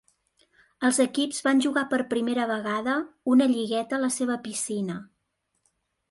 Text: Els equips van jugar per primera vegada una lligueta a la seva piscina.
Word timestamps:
Els 0.87 0.99
equips 1.03 1.41
van 1.47 1.59
jugar 1.65 1.83
per 1.91 1.99
primera 2.13 2.47
vegada 2.51 2.95
una 3.33 3.47
lligueta 3.51 3.99
a 3.99 4.01
la 4.05 4.09
seva 4.17 4.39
piscina. 4.47 4.97